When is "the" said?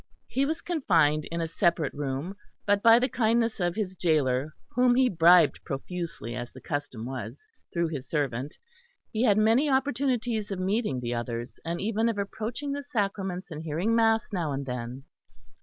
2.97-3.07, 6.51-6.59, 11.01-11.13, 12.71-12.81